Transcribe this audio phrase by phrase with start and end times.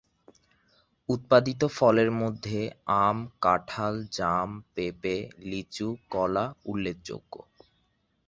[1.09, 2.59] উৎপাদিত ফলের মধ্যে
[2.97, 5.15] আম, কাঁঠাল, জাম, পেঁপে,
[5.41, 7.33] লিচু, কলা উল্লেখযোগ্য।